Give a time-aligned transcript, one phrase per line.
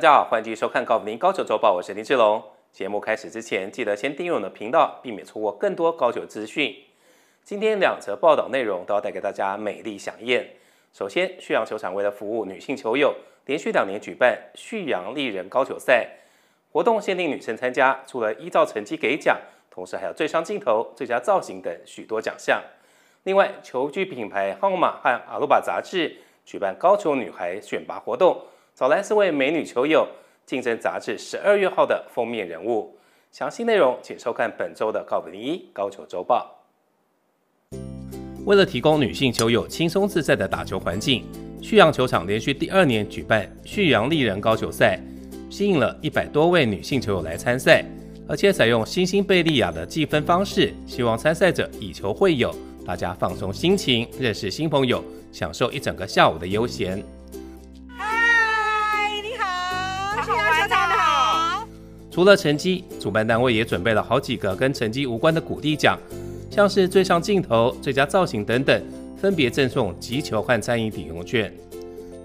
[0.00, 2.42] 大家好，欢迎继续收看《高福林高手周报》，我是林志龙。
[2.72, 6.74] 节目开始之前，记得先订阅我的频道，避免错过更多高球资讯。
[7.44, 10.54] 今天两则报道内容都要带给大家美丽饗宴。
[10.94, 16.08] 首先，旭阳球场为了服务女性球友，连续两年举办旭阳丽人高球赛
[16.72, 19.38] 活动，限定女生参加，除了依照成绩给奖，
[19.70, 22.62] 同时还有最上镜头、最佳造型等许多奖项。
[23.24, 28.40] 另外，球具品牌号码和阿鲁巴杂志举办高球女孩选拔活动。
[28.80, 30.08] 找来四位美女球友
[30.46, 32.96] 竞争杂志十二月号的封面人物，
[33.30, 36.58] 详细内容请收看本周的《高福林一高球周报》。
[38.46, 41.26] 为了提供女性球友轻松自在的打球环境，
[41.60, 44.98] 旭阳球场连续第二年举办旭阳丽人高球赛，
[45.50, 47.84] 吸引了一百多位女性球友来参赛，
[48.26, 52.50] 而且采用新兴贝利亚的计分方式，希望参赛者以球会友，
[52.86, 57.04] 大家放松心情，认识新朋友，享受一整个下午的悠闲。
[62.10, 65.98] 除了成绩，主办单位也准备了好几个跟成绩无关的鼓励奖，
[66.50, 68.82] 像是最上镜头、最佳造型等等，
[69.16, 71.52] 分别赠送击球和餐饮抵用券。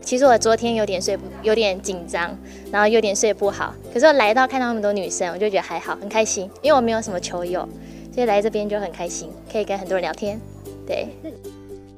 [0.00, 2.36] 其实我昨天有点睡不， 有点紧张，
[2.72, 3.74] 然后有点睡不好。
[3.92, 7.68] 可是我来到看到那么多女生，我就觉得还好，很开心，因为我没有什么球友，
[8.12, 10.40] 所以来这边就很开心，可以跟很多人聊天。
[10.86, 11.08] 对，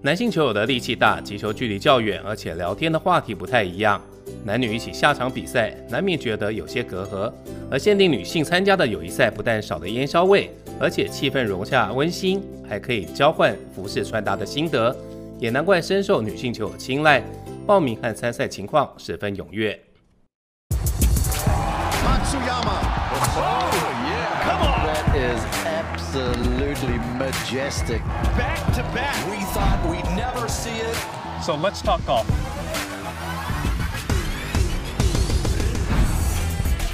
[0.03, 4.01] 男性球友的力气大，击球距离较远，而且聊天的话题不太一样。
[4.47, 7.33] 男女一起下场比赛，难免觉得有些隔阂。
[7.69, 14.97] 而限定女性参加的友谊赛，不但少了烟硝味，而且气氛融洽温馨，还可以交换服饰穿搭的心得，
[15.41, 17.21] 也难怪深受女性球友青睐。
[17.67, 19.77] 报名和参赛情况十分踊跃。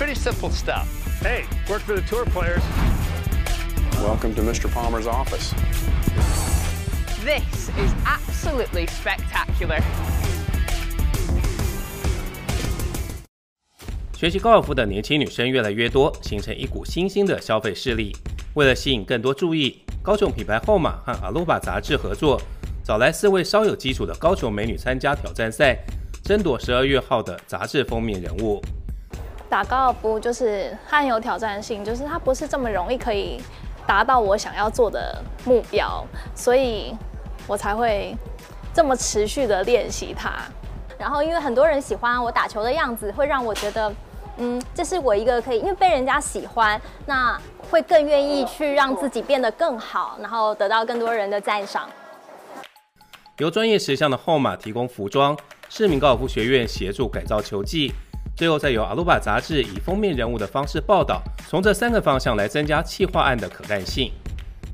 [0.03, 0.89] Pretty simple stuff.
[1.23, 2.61] Hey, work for the tour players.
[4.03, 4.69] Welcome to Mr.
[4.69, 5.55] Palmer's office.
[7.25, 9.81] This is absolutely spectacular.
[14.13, 18.17] 学习高尔夫的年轻女生越来越多，形成一股新兴的消费势力。
[18.55, 22.43] 为了吸引更多注意，高雄品牌号码和阿鲁巴杂志合作，
[22.83, 25.79] 找来四位稍有基础的高雄美女参加挑战赛，
[26.25, 28.61] 争夺十二月号的杂志封面人物。
[29.53, 33.39] 打高尔夫就是它很有挑战性，就是它不是这么容易可以
[33.87, 36.03] 达到我想要做的目标，
[36.35, 36.97] 所以
[37.47, 38.17] 我才会
[38.73, 40.33] 这么持续的练习它。
[40.99, 43.95] 然后因为很多人喜欢我打球的样子，会让我觉得，
[44.39, 47.39] 嗯，这是我一个可以，因为被人家喜欢，那
[47.71, 51.91] 会更愿意去让自己变得更好，然后得到更多人的赞赏。
[53.37, 55.37] 由专业时尚的号码提供服装，
[55.69, 57.93] 市民高尔夫学院协助改造球技。
[58.35, 64.11] 最后再由阿鲁巴杂志以封面人物的方式报道，从这三个方向来增加企划案的可干性。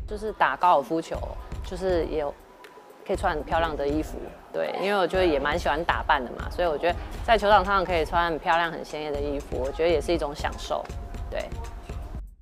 [0.07, 1.19] 就是打高尔夫球，
[1.65, 2.33] 就是也有
[3.07, 4.17] 可以穿很漂亮的衣服，
[4.53, 10.85] 对，因为我觉得也蛮喜欢打扮的嘛，所以我觉得在球场上可以穿很漂亮、很鲜艳的衣服，我觉得也是一种享受，
[11.31, 11.45] 对。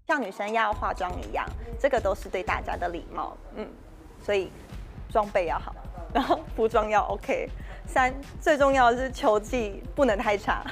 [0.07, 1.45] 像女生要化妆一样，
[1.81, 3.67] 这个都是对大家的礼貌，嗯，
[4.25, 4.53] 所以
[5.11, 5.75] 装备要好，
[6.15, 7.49] 然后服装要 OK。
[7.87, 10.65] 三，最重要的是球技不能太差。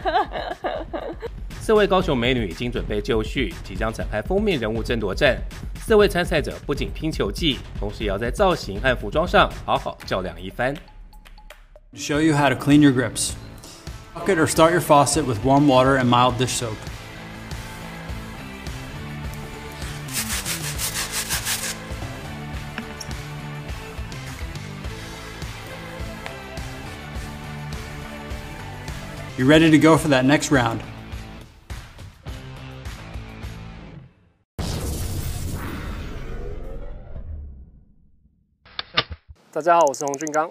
[1.61, 5.39] 四位高雄美女已经准备就绪，即将展开封面人物争夺战。
[5.87, 10.75] 四位参赛者不仅拼球技，同时也要在造型和服装上好好较量一番。
[11.95, 13.33] Show you how to clean your grips.
[14.15, 16.77] Bucket or start your faucet with warm water and mild dish soap.
[29.37, 30.79] You ready to go for that next round?
[39.51, 40.49] 大家好，我是洪俊刚。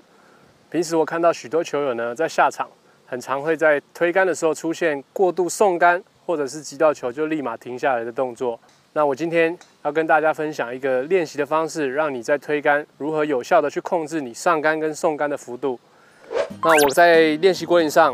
[0.69, 2.67] 平时我看到许多球友呢，在下场
[3.05, 8.59] 很常会在推杆的时候出现过度送杆，或者是击到球就立马停下来的动作。
[8.91, 15.79] 那我今天要跟大家分享一个练习的方式，让你在推杆如何有效的去控制你上杆跟送杆的幅度。
[16.61, 18.13] 那我在练习过程上。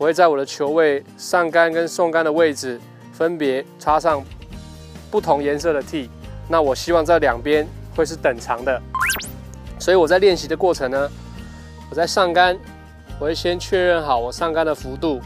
[0.00, 2.80] 我会在我的球位上杆跟送杆的位置
[3.12, 4.24] 分别插上
[5.10, 6.08] 不同颜色的 T，
[6.48, 8.80] 那我希望这两边会是等长的，
[9.78, 11.10] 所以我在练习的过程呢，
[11.90, 12.58] 我在上杆，
[13.18, 15.20] 我会先确认好我上杆的幅度，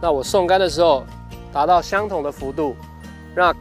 [0.00, 1.04] 那我送杆的时候
[1.52, 2.74] 达到相同的幅度，
[3.34, 3.54] 那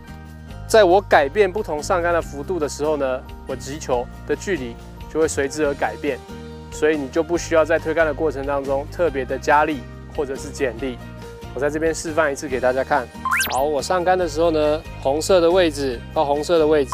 [0.69, 4.73] 在我改变不同上杆的幅度的时候呢，我击球的距离
[5.13, 6.17] 就会随之而改变，
[6.71, 9.81] 所以你就不需要在推杆的过程当中特别的加力。
[10.15, 10.97] 或者是简历，
[11.53, 13.07] 我在这边示范一次给大家看。
[13.51, 16.91] 好，我上杆的时候呢，红色的位置到红色的位置。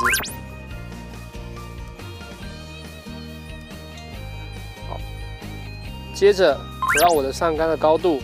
[4.89, 4.99] 好，
[6.13, 8.21] 接着我让我的上杆的高度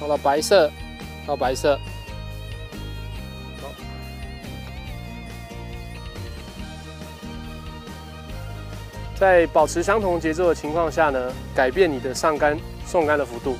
[0.00, 0.70] 放到白色，
[1.26, 1.78] 到白色。
[9.18, 12.54] 在保持相同节奏的情况下呢，改变你的上杆
[12.86, 13.56] 送杆的幅度，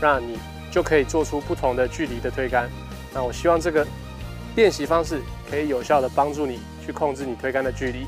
[0.00, 0.38] 让你
[0.70, 2.68] 就可以做出不同的距离的推杆。
[3.14, 3.86] 那我希望这个
[4.56, 8.06] 练习方式可以有效的帮助你去控制你推杆的距离。